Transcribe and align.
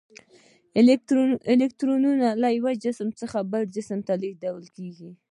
الکترونونه 1.53 2.27
له 2.41 2.47
یو 2.57 2.67
جسم 2.83 3.09
څخه 3.21 3.37
بل 3.51 3.63
جسم 3.75 3.99
ته 4.07 4.13
لیږدیږي. 4.21 5.11